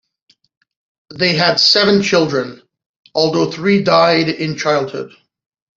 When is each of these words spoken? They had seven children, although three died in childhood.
They 1.13 1.35
had 1.35 1.59
seven 1.59 2.01
children, 2.01 2.63
although 3.13 3.51
three 3.51 3.83
died 3.83 4.29
in 4.29 4.57
childhood. 4.57 5.11